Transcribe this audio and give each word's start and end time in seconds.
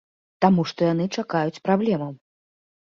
Таму 0.45 0.61
што 0.71 0.89
яны 0.93 1.05
чакаюць 1.21 1.61
праблемаў. 1.69 2.11